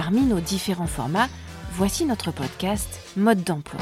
Parmi 0.00 0.20
nos 0.20 0.38
différents 0.38 0.86
formats, 0.86 1.26
voici 1.72 2.04
notre 2.06 2.30
podcast 2.30 3.00
Mode 3.16 3.42
d'emploi. 3.42 3.80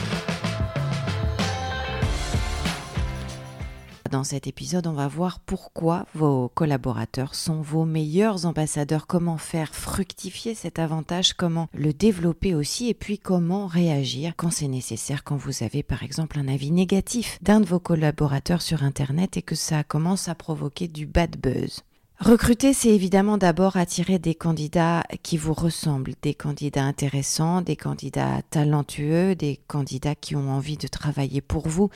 Dans 4.10 4.24
cet 4.24 4.46
épisode, 4.46 4.86
on 4.86 4.94
va 4.94 5.08
voir 5.08 5.40
pourquoi 5.40 6.06
vos 6.14 6.48
collaborateurs 6.48 7.34
sont 7.34 7.60
vos 7.60 7.84
meilleurs 7.84 8.46
ambassadeurs, 8.46 9.06
comment 9.06 9.36
faire 9.36 9.74
fructifier 9.74 10.54
cet 10.54 10.78
avantage, 10.78 11.34
comment 11.34 11.68
le 11.74 11.92
développer 11.92 12.54
aussi 12.54 12.88
et 12.88 12.94
puis 12.94 13.18
comment 13.18 13.66
réagir 13.66 14.32
quand 14.38 14.50
c'est 14.50 14.68
nécessaire, 14.68 15.22
quand 15.22 15.36
vous 15.36 15.64
avez 15.64 15.82
par 15.82 16.02
exemple 16.02 16.38
un 16.38 16.48
avis 16.48 16.70
négatif 16.70 17.36
d'un 17.42 17.60
de 17.60 17.66
vos 17.66 17.78
collaborateurs 17.78 18.62
sur 18.62 18.84
Internet 18.84 19.36
et 19.36 19.42
que 19.42 19.54
ça 19.54 19.84
commence 19.84 20.30
à 20.30 20.34
provoquer 20.34 20.88
du 20.88 21.04
bad 21.04 21.36
buzz. 21.36 21.82
Recruter, 22.18 22.72
c'est 22.72 22.88
évidemment 22.88 23.36
d'abord 23.36 23.76
attirer 23.76 24.18
des 24.18 24.34
candidats 24.34 25.04
qui 25.22 25.36
vous 25.36 25.52
ressemblent, 25.52 26.14
des 26.22 26.34
candidats 26.34 26.82
intéressants, 26.82 27.60
des 27.60 27.76
candidats 27.76 28.40
talentueux, 28.50 29.34
des 29.34 29.60
candidats 29.68 30.14
qui 30.14 30.34
ont 30.34 30.50
envie 30.50 30.78
de 30.78 30.88
travailler 30.88 31.42
pour 31.42 31.68
vous 31.68 31.90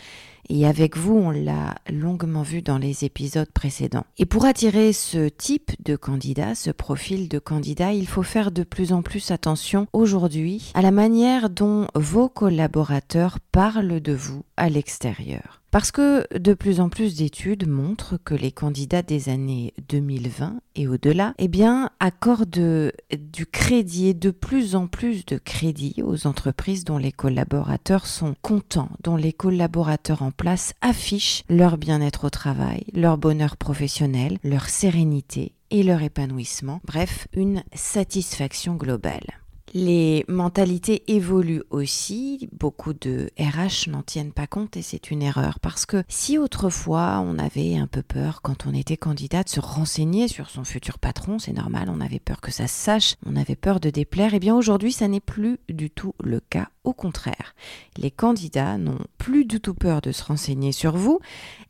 et 0.51 0.67
avec 0.67 0.97
vous, 0.97 1.15
on 1.15 1.31
l'a 1.31 1.77
longuement 1.89 2.43
vu 2.43 2.61
dans 2.61 2.77
les 2.77 3.05
épisodes 3.05 3.51
précédents. 3.51 4.05
Et 4.19 4.27
pour 4.27 4.45
attirer 4.45 4.93
ce 4.93 5.29
type 5.29 5.71
de 5.85 5.95
candidat, 5.95 6.57
ce 6.57 6.73
profil 6.73 7.29
de 7.29 7.39
candidat, 7.39 7.93
il 7.93 8.09
faut 8.09 8.25
faire 8.25 8.51
de 8.51 8.65
plus 8.65 8.93
en 8.93 9.03
plus 9.03 9.31
attention 9.31 9.87
aujourd'hui 9.93 10.73
à 10.75 10.83
la 10.83 10.91
manière 10.91 11.51
dont 11.51 11.87
vos 11.95 12.29
collaborateurs 12.29 13.39
parlent 13.53 14.01
de 14.01 14.13
vous 14.13 14.45
à 14.57 14.69
l'extérieur. 14.69 15.60
Parce 15.71 15.93
que 15.93 16.27
de 16.37 16.53
plus 16.53 16.81
en 16.81 16.89
plus 16.89 17.15
d'études 17.15 17.69
montrent 17.69 18.19
que 18.25 18.35
les 18.35 18.51
candidats 18.51 19.03
des 19.03 19.29
années 19.29 19.73
2020 19.89 20.61
et 20.75 20.89
au-delà, 20.89 21.33
eh 21.39 21.47
bien, 21.47 21.91
accordent 22.01 22.93
du 23.17 23.47
crédit 23.47 24.09
et 24.09 24.15
de 24.15 24.33
plus 24.33 24.75
en 24.75 24.89
plus 24.89 25.25
de 25.27 25.39
crédit 25.39 26.03
aux 26.05 26.27
entreprises 26.27 26.85
dont 26.85 26.99
les 26.99 27.13
collaborateurs 27.13 28.07
sont 28.07 28.35
contents, 28.43 28.91
dont 29.05 29.17
les 29.17 29.33
collaborateurs 29.33 30.23
en 30.23 30.33
place 30.33 30.73
affichent 30.81 31.45
leur 31.49 31.79
bien-être 31.79 32.25
au 32.25 32.31
travail, 32.31 32.85
leur 32.93 33.17
bonheur 33.17 33.57
professionnel, 33.57 34.39
leur 34.43 34.69
sérénité 34.69 35.53
et 35.71 35.85
leur 35.85 36.03
épanouissement, 36.03 36.81
bref, 36.85 37.29
une 37.33 37.63
satisfaction 37.75 38.75
globale. 38.75 39.41
Les 39.73 40.25
mentalités 40.27 41.05
évoluent 41.07 41.63
aussi. 41.71 42.49
Beaucoup 42.53 42.93
de 42.93 43.31
RH 43.39 43.89
n'en 43.89 44.03
tiennent 44.03 44.33
pas 44.33 44.49
compte 44.49 44.77
et 44.77 44.83
c'est 44.83 45.13
une 45.13 45.23
erreur 45.23 45.61
parce 45.61 45.87
que 45.87 46.03
si 46.09 46.39
autrefois 46.39 47.23
on 47.25 47.39
avait 47.39 47.77
un 47.77 47.87
peu 47.87 48.03
peur 48.03 48.43
quand 48.43 48.67
on 48.67 48.75
était 48.75 48.97
candidat 48.97 49.45
de 49.45 49.49
se 49.49 49.61
renseigner 49.61 50.27
sur 50.27 50.51
son 50.51 50.65
futur 50.65 50.99
patron, 50.99 51.39
c'est 51.39 51.53
normal, 51.53 51.89
on 51.89 52.01
avait 52.01 52.19
peur 52.19 52.41
que 52.41 52.51
ça 52.51 52.67
se 52.67 52.75
sache, 52.75 53.15
on 53.25 53.37
avait 53.37 53.55
peur 53.55 53.79
de 53.79 53.91
déplaire, 53.91 54.35
et 54.35 54.39
eh 54.39 54.41
bien 54.41 54.57
aujourd'hui 54.57 54.93
ça 54.93 55.07
n'est 55.07 55.21
plus 55.21 55.59
du 55.69 55.89
tout 55.89 56.15
le 56.23 56.41
cas. 56.41 56.69
Au 56.83 56.93
contraire, 56.93 57.55
les 57.97 58.11
candidats 58.11 58.77
n'ont 58.77 58.99
plus 59.19 59.45
du 59.45 59.61
tout 59.61 59.75
peur 59.75 60.01
de 60.01 60.13
se 60.13 60.25
renseigner 60.25 60.73
sur 60.73 60.97
vous 60.97 61.21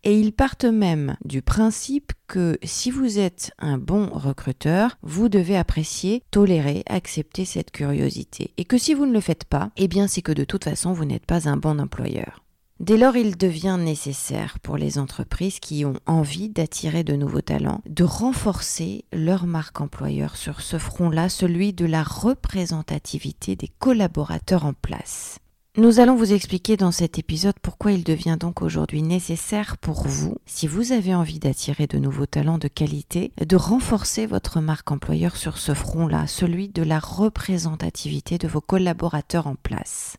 et 0.05 0.19
ils 0.19 0.33
partent 0.33 0.65
même 0.65 1.16
du 1.25 1.43
principe 1.43 2.12
que 2.31 2.59
si 2.63 2.93
vous 2.93 3.19
êtes 3.19 3.51
un 3.59 3.77
bon 3.77 4.09
recruteur, 4.13 4.97
vous 5.03 5.29
devez 5.29 5.57
apprécier, 5.57 6.23
tolérer, 6.31 6.85
accepter 6.87 7.45
cette 7.45 7.73
curiosité. 7.73 8.55
Et 8.57 8.65
que 8.65 8.79
si 8.79 8.95
vous 8.95 9.05
ne 9.05 9.13
le 9.13 9.21
faites 9.21 9.43
pas, 9.43 9.73
eh 9.77 9.89
bien 9.89 10.07
c'est 10.07 10.23
que 10.23 10.31
de 10.31 10.45
toute 10.45 10.63
façon 10.63 10.93
vous 10.93 11.05
n'êtes 11.05 11.27
pas 11.27 11.49
un 11.49 11.57
bon 11.57 11.81
employeur. 11.81 12.45
Dès 12.79 12.97
lors, 12.97 13.17
il 13.17 13.37
devient 13.37 13.79
nécessaire 13.81 14.61
pour 14.61 14.77
les 14.77 14.99
entreprises 14.99 15.59
qui 15.59 15.85
ont 15.85 15.99
envie 16.07 16.49
d'attirer 16.49 17.03
de 17.03 17.17
nouveaux 17.17 17.41
talents 17.41 17.83
de 17.85 18.05
renforcer 18.05 19.05
leur 19.13 19.47
marque 19.47 19.81
employeur 19.81 20.37
sur 20.37 20.61
ce 20.61 20.79
front-là, 20.79 21.29
celui 21.29 21.73
de 21.73 21.85
la 21.85 22.05
représentativité 22.05 23.57
des 23.57 23.69
collaborateurs 23.81 24.65
en 24.65 24.73
place. 24.73 25.41
Nous 25.81 25.99
allons 25.99 26.15
vous 26.15 26.35
expliquer 26.35 26.77
dans 26.77 26.91
cet 26.91 27.19
épisode 27.19 27.59
pourquoi 27.63 27.93
il 27.93 28.05
devient 28.05 28.37
donc 28.39 28.61
aujourd'hui 28.61 29.01
nécessaire 29.01 29.79
pour 29.79 30.07
vous, 30.07 30.37
si 30.45 30.67
vous 30.67 30.93
avez 30.93 31.15
envie 31.15 31.39
d'attirer 31.39 31.87
de 31.87 31.97
nouveaux 31.97 32.27
talents 32.27 32.59
de 32.59 32.69
qualité, 32.69 33.33
de 33.41 33.57
renforcer 33.57 34.27
votre 34.27 34.61
marque 34.61 34.91
employeur 34.91 35.39
sur 35.39 35.57
ce 35.57 35.73
front-là, 35.73 36.27
celui 36.27 36.69
de 36.69 36.83
la 36.83 36.99
représentativité 36.99 38.37
de 38.37 38.47
vos 38.47 38.61
collaborateurs 38.61 39.47
en 39.47 39.55
place. 39.55 40.19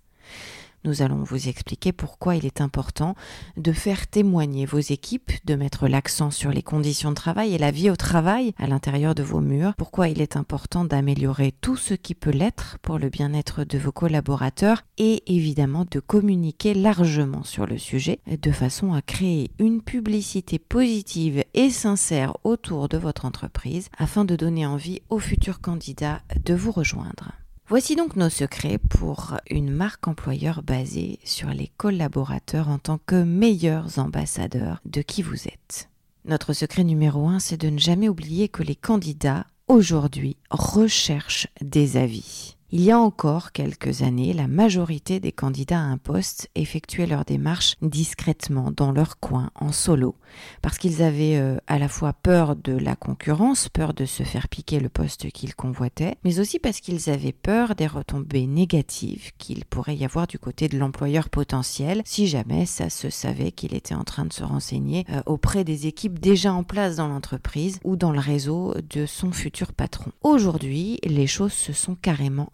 Nous 0.84 1.04
allons 1.04 1.24
vous 1.24 1.48
expliquer 1.48 1.92
pourquoi 1.92 2.36
il 2.36 2.46
est 2.46 2.60
important 2.60 3.16
de 3.56 3.72
faire 3.72 4.08
témoigner 4.08 4.66
vos 4.66 4.80
équipes, 4.80 5.32
de 5.46 5.56
mettre 5.56 5.88
l'accent 5.88 6.32
sur 6.32 6.50
les 6.50 6.64
conditions 6.64 7.12
de 7.12 7.16
travail 7.16 7.54
et 7.54 7.60
la 7.60 7.70
vie 7.70 7.90
au 7.90 7.96
travail 7.96 8.54
à 8.58 8.66
l'intérieur 8.66 9.14
de 9.14 9.22
vos 9.22 9.42
murs, 9.42 9.74
pourquoi 9.78 10.08
il 10.08 10.22
est 10.22 10.36
important 10.36 10.84
d'améliorer 10.84 11.54
tout 11.62 11.78
ce 11.78 11.94
qui 11.94 12.16
peut 12.16 12.32
l'être 12.32 12.78
pour 12.82 12.98
le 12.98 13.10
bien-être 13.10 13.64
de 13.64 13.78
vos 13.78 13.92
collaborateurs 13.92 14.82
et 14.98 15.22
évidemment 15.28 15.86
de 15.90 16.00
communiquer 16.00 16.74
largement 16.74 17.44
sur 17.44 17.68
le 17.68 17.78
sujet 17.78 18.20
de 18.28 18.52
façon 18.52 18.94
à 18.94 19.02
créer 19.02 19.52
une 19.60 19.82
publicité 19.82 20.58
positive 20.58 21.44
et 21.54 21.70
sincère 21.70 22.38
autour 22.44 22.90
de 22.90 22.98
votre 22.98 23.26
entreprise 23.26 23.90
afin 23.98 24.26
de 24.26 24.36
donner 24.36 24.66
envie 24.66 25.02
aux 25.10 25.20
futurs 25.20 25.62
candidats 25.62 26.22
de 26.44 26.54
vous 26.54 26.72
rejoindre. 26.72 27.41
Voici 27.72 27.96
donc 27.96 28.18
nos 28.18 28.28
secrets 28.28 28.80
pour 28.90 29.38
une 29.50 29.72
marque 29.72 30.06
employeur 30.06 30.62
basée 30.62 31.20
sur 31.24 31.48
les 31.52 31.72
collaborateurs 31.78 32.68
en 32.68 32.80
tant 32.80 33.00
que 33.06 33.24
meilleurs 33.24 33.98
ambassadeurs 33.98 34.82
de 34.84 35.02
qui 35.02 35.22
vous 35.22 35.48
êtes. 35.48 35.88
Notre 36.26 36.52
secret 36.52 36.84
numéro 36.84 37.30
un, 37.30 37.40
c'est 37.40 37.56
de 37.56 37.70
ne 37.70 37.80
jamais 37.80 38.10
oublier 38.10 38.50
que 38.50 38.62
les 38.62 38.76
candidats 38.76 39.46
aujourd'hui 39.70 40.36
recherchent 40.50 41.48
des 41.62 41.96
avis. 41.96 42.58
Il 42.74 42.80
y 42.80 42.92
a 42.92 42.98
encore 42.98 43.52
quelques 43.52 44.02
années, 44.02 44.32
la 44.32 44.48
majorité 44.48 45.20
des 45.20 45.34
candidats 45.34 45.80
à 45.80 45.84
un 45.84 45.98
poste 45.98 46.50
effectuaient 46.56 47.06
leur 47.06 47.26
démarche 47.26 47.76
discrètement 47.82 48.72
dans 48.72 48.94
leur 48.94 49.20
coin, 49.20 49.52
en 49.56 49.74
solo, 49.74 50.16
parce 50.62 50.78
qu'ils 50.78 51.04
avaient 51.04 51.36
euh, 51.36 51.58
à 51.68 51.80
la 51.80 51.90
fois 51.90 52.14
peur 52.14 52.56
de 52.56 52.72
la 52.72 52.96
concurrence, 52.96 53.68
peur 53.68 53.94
de 53.94 54.06
se 54.06 54.24
faire 54.24 54.48
piquer 54.48 54.80
le 54.80 54.88
poste 54.88 55.32
qu'ils 55.32 55.54
convoitaient, 55.54 56.16
mais 56.24 56.40
aussi 56.40 56.60
parce 56.60 56.80
qu'ils 56.80 57.10
avaient 57.10 57.34
peur 57.34 57.76
des 57.76 57.88
retombées 57.88 58.48
négatives 58.48 59.32
qu'il 59.38 59.66
pourrait 59.66 59.98
y 59.98 60.06
avoir 60.06 60.26
du 60.26 60.40
côté 60.40 60.70
de 60.70 60.78
l'employeur 60.78 61.28
potentiel 61.28 62.02
si 62.06 62.26
jamais 62.26 62.66
ça 62.66 62.90
se 62.90 63.10
savait 63.10 63.52
qu'il 63.52 63.76
était 63.76 63.96
en 63.96 64.06
train 64.06 64.24
de 64.24 64.32
se 64.32 64.46
renseigner 64.46 65.06
euh, 65.10 65.22
auprès 65.26 65.66
des 65.66 65.88
équipes 65.88 66.20
déjà 66.20 66.54
en 66.54 66.64
place 66.64 66.96
dans 66.96 67.10
l'entreprise 67.10 67.82
ou 67.84 67.98
dans 67.98 68.14
le 68.14 68.20
réseau 68.20 68.76
de 68.90 69.06
son 69.06 69.34
futur 69.34 69.74
patron. 69.74 70.14
Aujourd'hui, 70.24 71.00
les 71.04 71.28
choses 71.28 71.52
se 71.52 71.74
sont 71.74 71.96
carrément 71.96 72.50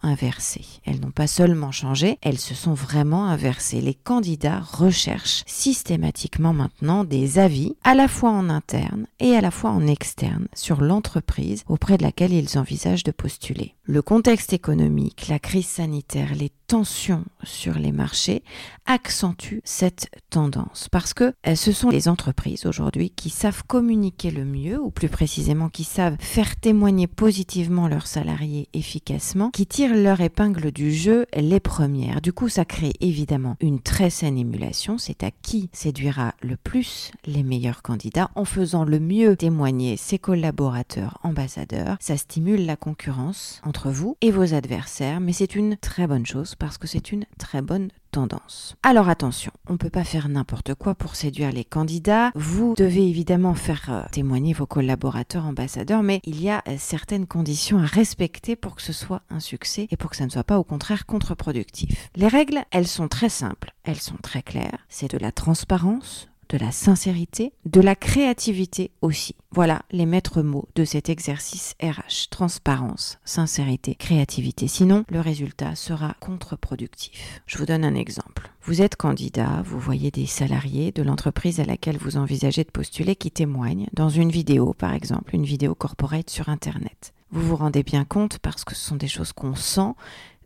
Elles 0.84 1.00
n'ont 1.00 1.10
pas 1.10 1.26
seulement 1.26 1.72
changé, 1.72 2.18
elles 2.22 2.38
se 2.38 2.54
sont 2.54 2.74
vraiment 2.74 3.26
inversées. 3.26 3.80
Les 3.80 3.94
candidats 3.94 4.60
recherchent 4.60 5.42
systématiquement 5.46 6.52
maintenant 6.52 7.04
des 7.04 7.38
avis, 7.38 7.74
à 7.84 7.94
la 7.94 8.08
fois 8.08 8.30
en 8.30 8.48
interne 8.48 9.06
et 9.20 9.34
à 9.34 9.40
la 9.40 9.50
fois 9.50 9.70
en 9.70 9.86
externe, 9.86 10.48
sur 10.54 10.80
l'entreprise 10.80 11.64
auprès 11.68 11.98
de 11.98 12.02
laquelle 12.02 12.32
ils 12.32 12.58
envisagent 12.58 13.04
de 13.04 13.12
postuler. 13.12 13.74
Le 13.84 14.02
contexte 14.02 14.52
économique, 14.52 15.28
la 15.28 15.38
crise 15.38 15.66
sanitaire, 15.66 16.34
les 16.34 16.52
tensions 16.68 17.24
sur 17.44 17.78
les 17.78 17.92
marchés 17.92 18.44
accentuent 18.84 19.62
cette 19.64 20.10
tendance 20.30 20.88
parce 20.92 21.14
que 21.14 21.32
euh, 21.46 21.54
ce 21.54 21.72
sont 21.72 21.88
les 21.88 22.08
entreprises 22.08 22.66
aujourd'hui 22.66 23.10
qui 23.10 23.30
savent 23.30 23.64
communiquer 23.66 24.30
le 24.30 24.44
mieux 24.44 24.78
ou 24.80 24.90
plus 24.90 25.08
précisément 25.08 25.70
qui 25.70 25.84
savent 25.84 26.16
faire 26.20 26.56
témoigner 26.56 27.06
positivement 27.06 27.88
leurs 27.88 28.06
salariés 28.06 28.68
efficacement, 28.74 29.50
qui 29.50 29.66
tirent 29.66 29.94
leur 29.94 30.20
épingle 30.20 30.70
du 30.70 30.92
jeu 30.92 31.26
les 31.34 31.60
premières. 31.60 32.20
Du 32.20 32.32
coup, 32.32 32.48
ça 32.48 32.66
crée 32.66 32.92
évidemment 33.00 33.56
une 33.60 33.80
très 33.80 34.10
saine 34.10 34.36
émulation, 34.36 34.98
c'est 34.98 35.24
à 35.24 35.30
qui 35.30 35.70
séduira 35.72 36.34
le 36.42 36.56
plus 36.56 37.10
les 37.24 37.42
meilleurs 37.42 37.82
candidats 37.82 38.30
en 38.34 38.44
faisant 38.44 38.84
le 38.84 39.00
mieux 39.00 39.36
témoigner 39.36 39.96
ses 39.96 40.18
collaborateurs 40.18 41.18
ambassadeurs. 41.22 41.96
Ça 42.00 42.18
stimule 42.18 42.66
la 42.66 42.76
concurrence 42.76 43.62
entre 43.64 43.90
vous 43.90 44.18
et 44.20 44.30
vos 44.30 44.52
adversaires, 44.52 45.20
mais 45.20 45.32
c'est 45.32 45.54
une 45.54 45.78
très 45.78 46.06
bonne 46.06 46.26
chose 46.26 46.54
parce 46.58 46.78
que 46.78 46.86
c'est 46.86 47.12
une 47.12 47.24
très 47.38 47.62
bonne 47.62 47.88
tendance. 48.10 48.76
Alors 48.82 49.08
attention, 49.08 49.52
on 49.68 49.74
ne 49.74 49.78
peut 49.78 49.90
pas 49.90 50.04
faire 50.04 50.28
n'importe 50.28 50.74
quoi 50.74 50.94
pour 50.94 51.14
séduire 51.14 51.52
les 51.52 51.64
candidats. 51.64 52.30
Vous 52.34 52.74
devez 52.76 53.06
évidemment 53.06 53.54
faire 53.54 53.86
euh, 53.88 54.02
témoigner 54.10 54.52
vos 54.52 54.66
collaborateurs 54.66 55.46
ambassadeurs, 55.46 56.02
mais 56.02 56.20
il 56.24 56.40
y 56.42 56.50
a 56.50 56.62
euh, 56.68 56.76
certaines 56.78 57.26
conditions 57.26 57.78
à 57.78 57.86
respecter 57.86 58.56
pour 58.56 58.76
que 58.76 58.82
ce 58.82 58.92
soit 58.92 59.22
un 59.30 59.40
succès 59.40 59.88
et 59.90 59.96
pour 59.96 60.10
que 60.10 60.16
ça 60.16 60.24
ne 60.24 60.30
soit 60.30 60.44
pas 60.44 60.58
au 60.58 60.64
contraire 60.64 61.06
contre-productif. 61.06 62.10
Les 62.16 62.28
règles, 62.28 62.62
elles 62.70 62.88
sont 62.88 63.08
très 63.08 63.28
simples, 63.28 63.72
elles 63.84 64.00
sont 64.00 64.16
très 64.22 64.42
claires. 64.42 64.78
C'est 64.88 65.10
de 65.12 65.18
la 65.18 65.32
transparence, 65.32 66.28
de 66.48 66.58
la 66.58 66.72
sincérité, 66.72 67.52
de 67.66 67.80
la 67.80 67.94
créativité 67.94 68.90
aussi. 69.02 69.34
Voilà 69.50 69.82
les 69.90 70.06
maîtres 70.06 70.42
mots 70.42 70.68
de 70.74 70.84
cet 70.84 71.08
exercice 71.08 71.74
RH. 71.82 72.28
Transparence, 72.30 73.18
sincérité, 73.24 73.94
créativité. 73.94 74.68
Sinon, 74.68 75.04
le 75.08 75.20
résultat 75.20 75.74
sera 75.74 76.14
contre-productif. 76.20 77.42
Je 77.46 77.58
vous 77.58 77.66
donne 77.66 77.84
un 77.84 77.94
exemple. 77.94 78.50
Vous 78.62 78.82
êtes 78.82 78.96
candidat, 78.96 79.62
vous 79.64 79.78
voyez 79.78 80.10
des 80.10 80.26
salariés 80.26 80.92
de 80.92 81.02
l'entreprise 81.02 81.60
à 81.60 81.64
laquelle 81.64 81.98
vous 81.98 82.16
envisagez 82.16 82.64
de 82.64 82.70
postuler 82.70 83.16
qui 83.16 83.30
témoignent 83.30 83.88
dans 83.92 84.08
une 84.10 84.30
vidéo, 84.30 84.74
par 84.74 84.94
exemple, 84.94 85.34
une 85.34 85.44
vidéo 85.44 85.74
corporate 85.74 86.30
sur 86.30 86.48
Internet. 86.48 87.14
Vous 87.30 87.42
vous 87.42 87.56
rendez 87.56 87.82
bien 87.82 88.04
compte 88.04 88.38
parce 88.38 88.64
que 88.64 88.74
ce 88.74 88.86
sont 88.86 88.96
des 88.96 89.08
choses 89.08 89.32
qu'on 89.32 89.54
sent 89.54 89.92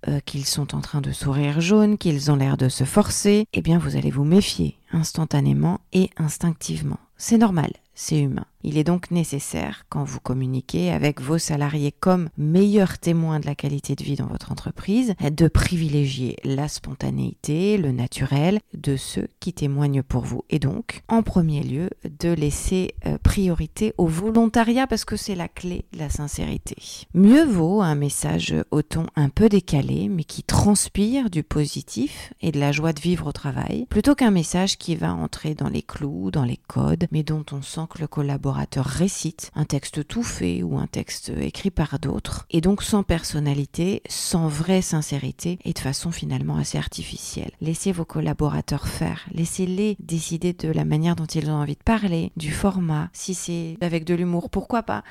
euh, 0.08 0.20
qu'ils 0.20 0.46
sont 0.46 0.74
en 0.74 0.80
train 0.80 1.00
de 1.00 1.12
sourire 1.12 1.60
jaune, 1.60 1.98
qu'ils 1.98 2.30
ont 2.30 2.36
l'air 2.36 2.56
de 2.56 2.68
se 2.68 2.84
forcer, 2.84 3.46
eh 3.52 3.62
bien 3.62 3.78
vous 3.78 3.96
allez 3.96 4.10
vous 4.10 4.24
méfier 4.24 4.76
instantanément 4.92 5.80
et 5.92 6.10
instinctivement. 6.16 6.98
C'est 7.16 7.38
normal, 7.38 7.72
c'est 7.94 8.20
humain. 8.20 8.46
Il 8.64 8.78
est 8.78 8.84
donc 8.84 9.10
nécessaire, 9.10 9.84
quand 9.88 10.04
vous 10.04 10.20
communiquez 10.20 10.92
avec 10.92 11.20
vos 11.20 11.38
salariés 11.38 11.92
comme 11.92 12.28
meilleurs 12.38 12.98
témoins 12.98 13.40
de 13.40 13.46
la 13.46 13.56
qualité 13.56 13.96
de 13.96 14.04
vie 14.04 14.14
dans 14.14 14.26
votre 14.26 14.52
entreprise, 14.52 15.14
de 15.20 15.48
privilégier 15.48 16.36
la 16.44 16.68
spontanéité, 16.68 17.76
le 17.76 17.90
naturel 17.90 18.60
de 18.74 18.96
ceux 18.96 19.26
qui 19.40 19.52
témoignent 19.52 20.02
pour 20.02 20.22
vous. 20.22 20.44
Et 20.48 20.60
donc, 20.60 21.02
en 21.08 21.22
premier 21.22 21.62
lieu, 21.62 21.90
de 22.20 22.28
laisser 22.28 22.94
euh, 23.06 23.18
priorité 23.22 23.94
au 23.98 24.06
volontariat 24.06 24.86
parce 24.86 25.04
que 25.04 25.16
c'est 25.16 25.34
la 25.34 25.48
clé 25.48 25.84
de 25.92 25.98
la 25.98 26.08
sincérité. 26.08 26.76
Mieux 27.14 27.44
vaut 27.44 27.82
un 27.82 27.96
message 27.96 28.54
au 28.70 28.82
ton 28.82 29.06
un 29.16 29.28
peu 29.28 29.48
décalé, 29.48 30.08
mais 30.08 30.24
qui 30.24 30.44
transpire 30.44 31.30
du 31.30 31.42
positif 31.42 32.32
et 32.40 32.52
de 32.52 32.60
la 32.60 32.70
joie 32.70 32.92
de 32.92 33.00
vivre 33.00 33.26
au 33.26 33.32
travail, 33.32 33.86
plutôt 33.90 34.14
qu'un 34.14 34.30
message 34.30 34.78
qui 34.78 34.94
va 34.94 35.12
entrer 35.12 35.54
dans 35.54 35.68
les 35.68 35.82
clous, 35.82 36.30
dans 36.30 36.44
les 36.44 36.60
codes, 36.68 37.06
mais 37.10 37.24
dont 37.24 37.44
on 37.50 37.62
sent 37.62 37.86
que 37.90 38.00
le 38.00 38.06
collaborateur 38.06 38.51
récite 38.76 39.50
un 39.54 39.64
texte 39.64 40.06
tout 40.06 40.22
fait 40.22 40.62
ou 40.62 40.78
un 40.78 40.86
texte 40.86 41.32
écrit 41.40 41.70
par 41.70 41.98
d'autres, 41.98 42.46
et 42.50 42.60
donc 42.60 42.82
sans 42.82 43.02
personnalité, 43.02 44.02
sans 44.08 44.48
vraie 44.48 44.82
sincérité 44.82 45.58
et 45.64 45.72
de 45.72 45.78
façon 45.78 46.10
finalement 46.10 46.56
assez 46.56 46.78
artificielle. 46.78 47.52
Laissez 47.60 47.92
vos 47.92 48.04
collaborateurs 48.04 48.88
faire, 48.88 49.26
laissez-les 49.32 49.96
décider 50.00 50.52
de 50.52 50.68
la 50.68 50.84
manière 50.84 51.16
dont 51.16 51.26
ils 51.26 51.50
ont 51.50 51.54
envie 51.54 51.74
de 51.74 51.82
parler, 51.82 52.32
du 52.36 52.52
format, 52.52 53.10
si 53.12 53.34
c'est 53.34 53.76
avec 53.80 54.04
de 54.04 54.14
l'humour, 54.14 54.50
pourquoi 54.50 54.82
pas? 54.82 55.02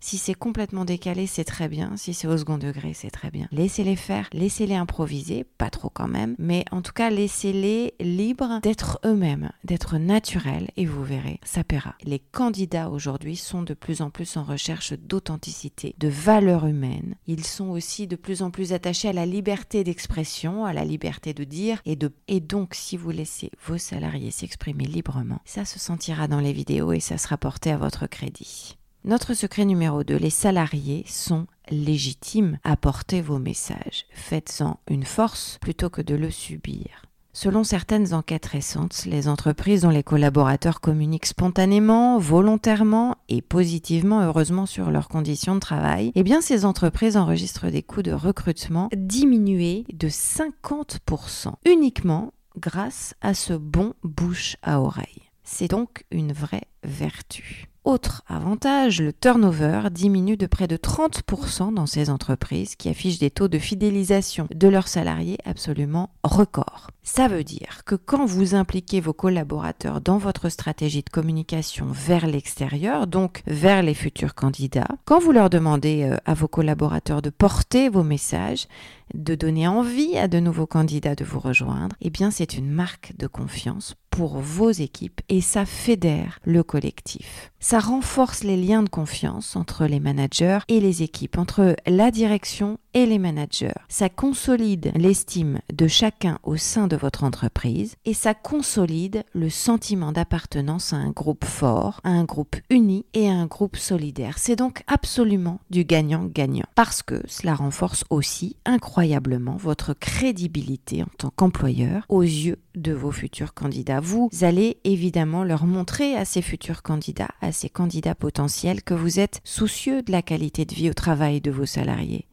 Si 0.00 0.18
c'est 0.18 0.34
complètement 0.34 0.84
décalé, 0.84 1.26
c'est 1.26 1.44
très 1.44 1.68
bien. 1.68 1.96
Si 1.96 2.14
c'est 2.14 2.28
au 2.28 2.36
second 2.36 2.58
degré, 2.58 2.92
c'est 2.94 3.10
très 3.10 3.30
bien. 3.30 3.48
Laissez-les 3.50 3.96
faire, 3.96 4.28
laissez-les 4.32 4.74
improviser, 4.74 5.44
pas 5.44 5.70
trop 5.70 5.90
quand 5.90 6.08
même, 6.08 6.34
mais 6.38 6.64
en 6.70 6.82
tout 6.82 6.92
cas, 6.92 7.10
laissez-les 7.10 7.94
libres 8.00 8.60
d'être 8.62 9.00
eux-mêmes, 9.04 9.50
d'être 9.64 9.98
naturels 9.98 10.70
et 10.76 10.86
vous 10.86 11.04
verrez, 11.04 11.40
ça 11.44 11.64
paiera. 11.64 11.94
Les 12.04 12.18
candidats 12.18 12.90
aujourd'hui 12.90 13.36
sont 13.36 13.62
de 13.62 13.74
plus 13.74 14.02
en 14.02 14.10
plus 14.10 14.36
en 14.36 14.44
recherche 14.44 14.92
d'authenticité, 14.92 15.94
de 15.98 16.08
valeur 16.08 16.66
humaine. 16.66 17.16
Ils 17.26 17.44
sont 17.44 17.68
aussi 17.68 18.06
de 18.06 18.16
plus 18.16 18.42
en 18.42 18.50
plus 18.50 18.72
attachés 18.72 19.08
à 19.08 19.12
la 19.12 19.26
liberté 19.26 19.84
d'expression, 19.84 20.64
à 20.64 20.72
la 20.72 20.84
liberté 20.84 21.34
de 21.34 21.44
dire 21.44 21.80
et 21.84 21.96
de 21.96 22.12
et 22.28 22.40
donc 22.40 22.74
si 22.74 22.96
vous 22.96 23.10
laissez 23.10 23.50
vos 23.66 23.78
salariés 23.78 24.30
s'exprimer 24.30 24.84
librement, 24.84 25.40
ça 25.44 25.64
se 25.64 25.78
sentira 25.78 26.28
dans 26.28 26.40
les 26.40 26.52
vidéos 26.52 26.92
et 26.92 27.00
ça 27.00 27.18
sera 27.18 27.36
porté 27.36 27.70
à 27.70 27.76
votre 27.76 28.06
crédit. 28.06 28.77
Notre 29.04 29.32
secret 29.32 29.64
numéro 29.64 30.02
2, 30.02 30.16
les 30.16 30.30
salariés 30.30 31.04
sont 31.06 31.46
légitimes 31.70 32.58
à 32.64 32.76
porter 32.76 33.20
vos 33.20 33.38
messages. 33.38 34.06
Faites-en 34.12 34.80
une 34.90 35.04
force 35.04 35.58
plutôt 35.60 35.88
que 35.88 36.02
de 36.02 36.16
le 36.16 36.30
subir. 36.30 37.04
Selon 37.32 37.62
certaines 37.62 38.14
enquêtes 38.14 38.46
récentes, 38.46 39.04
les 39.04 39.28
entreprises 39.28 39.82
dont 39.82 39.90
les 39.90 40.02
collaborateurs 40.02 40.80
communiquent 40.80 41.26
spontanément, 41.26 42.18
volontairement 42.18 43.14
et 43.28 43.42
positivement, 43.42 44.22
heureusement, 44.22 44.66
sur 44.66 44.90
leurs 44.90 45.08
conditions 45.08 45.54
de 45.54 45.60
travail, 45.60 46.10
eh 46.16 46.24
bien 46.24 46.40
ces 46.40 46.64
entreprises 46.64 47.16
enregistrent 47.16 47.70
des 47.70 47.84
coûts 47.84 48.02
de 48.02 48.12
recrutement 48.12 48.88
diminués 48.96 49.84
de 49.92 50.08
50% 50.08 51.52
uniquement 51.64 52.32
grâce 52.56 53.14
à 53.20 53.34
ce 53.34 53.52
bon 53.52 53.94
bouche 54.02 54.56
à 54.62 54.80
oreille. 54.80 55.30
C'est 55.44 55.68
donc 55.68 56.04
une 56.10 56.32
vraie 56.32 56.66
vertu. 56.82 57.68
Autre 57.88 58.20
avantage, 58.28 59.00
le 59.00 59.14
turnover 59.14 59.84
diminue 59.90 60.36
de 60.36 60.44
près 60.44 60.66
de 60.66 60.76
30% 60.76 61.72
dans 61.72 61.86
ces 61.86 62.10
entreprises 62.10 62.76
qui 62.76 62.90
affichent 62.90 63.18
des 63.18 63.30
taux 63.30 63.48
de 63.48 63.58
fidélisation 63.58 64.46
de 64.54 64.68
leurs 64.68 64.88
salariés 64.88 65.38
absolument 65.46 66.10
records. 66.22 66.90
Ça 67.02 67.28
veut 67.28 67.44
dire 67.44 67.84
que 67.86 67.94
quand 67.94 68.26
vous 68.26 68.54
impliquez 68.54 69.00
vos 69.00 69.14
collaborateurs 69.14 70.02
dans 70.02 70.18
votre 70.18 70.50
stratégie 70.50 71.02
de 71.02 71.08
communication 71.08 71.86
vers 71.90 72.26
l'extérieur, 72.26 73.06
donc 73.06 73.42
vers 73.46 73.82
les 73.82 73.94
futurs 73.94 74.34
candidats, 74.34 74.98
quand 75.06 75.18
vous 75.18 75.32
leur 75.32 75.48
demandez 75.48 76.02
euh, 76.02 76.18
à 76.26 76.34
vos 76.34 76.48
collaborateurs 76.48 77.22
de 77.22 77.30
porter 77.30 77.88
vos 77.88 78.04
messages, 78.04 78.68
de 79.14 79.34
donner 79.34 79.66
envie 79.66 80.18
à 80.18 80.28
de 80.28 80.38
nouveaux 80.38 80.66
candidats 80.66 81.14
de 81.14 81.24
vous 81.24 81.40
rejoindre, 81.40 81.96
eh 82.02 82.10
bien 82.10 82.30
c'est 82.30 82.58
une 82.58 82.70
marque 82.70 83.14
de 83.16 83.26
confiance 83.26 83.94
pour 84.10 84.38
vos 84.38 84.70
équipes 84.70 85.20
et 85.28 85.40
ça 85.40 85.64
fédère 85.64 86.40
le 86.44 86.62
collectif. 86.62 87.52
Ça 87.60 87.77
renforce 87.80 88.44
les 88.44 88.56
liens 88.56 88.82
de 88.82 88.88
confiance 88.88 89.56
entre 89.56 89.86
les 89.86 90.00
managers 90.00 90.60
et 90.68 90.80
les 90.80 91.02
équipes, 91.02 91.38
entre 91.38 91.76
la 91.86 92.10
direction 92.10 92.78
et 92.94 93.06
les 93.06 93.18
managers. 93.18 93.72
Ça 93.88 94.08
consolide 94.08 94.92
l'estime 94.94 95.60
de 95.72 95.86
chacun 95.86 96.38
au 96.42 96.56
sein 96.56 96.88
de 96.88 96.96
votre 96.96 97.24
entreprise 97.24 97.96
et 98.04 98.14
ça 98.14 98.34
consolide 98.34 99.24
le 99.32 99.50
sentiment 99.50 100.12
d'appartenance 100.12 100.92
à 100.92 100.96
un 100.96 101.10
groupe 101.10 101.44
fort, 101.44 102.00
à 102.04 102.10
un 102.10 102.24
groupe 102.24 102.56
uni 102.70 103.04
et 103.14 103.28
à 103.28 103.34
un 103.34 103.46
groupe 103.46 103.76
solidaire. 103.76 104.38
C'est 104.38 104.56
donc 104.56 104.82
absolument 104.86 105.60
du 105.70 105.84
gagnant-gagnant 105.84 106.66
parce 106.74 107.02
que 107.02 107.22
cela 107.26 107.54
renforce 107.54 108.04
aussi 108.10 108.56
incroyablement 108.64 109.56
votre 109.56 109.94
crédibilité 109.94 111.02
en 111.02 111.08
tant 111.18 111.30
qu'employeur 111.30 112.04
aux 112.08 112.22
yeux 112.22 112.58
de 112.74 112.92
vos 112.92 113.10
futurs 113.10 113.54
candidats. 113.54 114.00
Vous 114.00 114.30
allez 114.42 114.78
évidemment 114.84 115.44
leur 115.44 115.66
montrer 115.66 116.14
à 116.14 116.24
ces 116.24 116.42
futurs 116.42 116.82
candidats, 116.82 117.30
à 117.40 117.52
ces 117.52 117.68
candidats 117.68 118.14
potentiels, 118.14 118.82
que 118.82 118.94
vous 118.94 119.20
êtes 119.20 119.40
soucieux 119.44 120.02
de 120.02 120.12
la 120.12 120.22
qualité 120.22 120.64
de 120.64 120.74
vie 120.74 120.90
au 120.90 120.94
travail 120.94 121.40
de 121.40 121.50
vos 121.50 121.66
salariés, 121.66 122.26